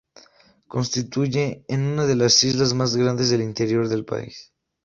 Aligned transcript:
Constituye 0.67 1.63
es 1.67 1.77
una 1.77 2.07
de 2.07 2.15
las 2.15 2.43
islas 2.43 2.73
más 2.73 2.97
grandes 2.97 3.29
del 3.29 3.43
interior 3.43 3.87
del 3.87 4.03
país. 4.03 4.51